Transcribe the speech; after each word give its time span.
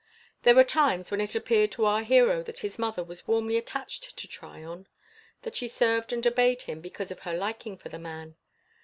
There 0.41 0.55
were 0.55 0.63
times 0.63 1.11
when 1.11 1.21
it 1.21 1.35
appeared 1.35 1.71
to 1.73 1.85
our 1.85 2.01
hero 2.01 2.41
that 2.41 2.57
his 2.65 2.79
mother 2.79 3.03
was 3.03 3.27
warmly 3.27 3.55
attached 3.55 4.17
to 4.17 4.27
Tryon, 4.27 4.87
that 5.43 5.55
she 5.55 5.67
served 5.67 6.11
and 6.11 6.25
obeyed 6.25 6.63
him 6.63 6.81
because 6.81 7.11
of 7.11 7.19
her 7.19 7.35
liking 7.35 7.77
for 7.77 7.89
the 7.89 7.99
man. 7.99 8.35